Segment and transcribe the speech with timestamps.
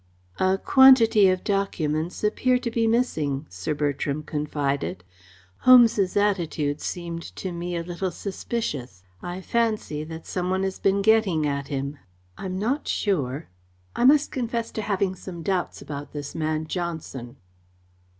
[0.39, 5.03] "A quantity of documents appear to be missing," Sir Bertram confided.
[5.57, 9.03] "Holmes's attitude seemed to me a little suspicious.
[9.21, 11.99] I fancy that some one has been getting at him.
[12.35, 13.49] I am not sure
[13.95, 17.37] I must confess to having some doubts about this man Johnson."